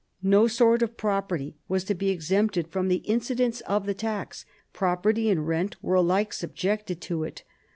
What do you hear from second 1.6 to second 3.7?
was to be exempted from the incidence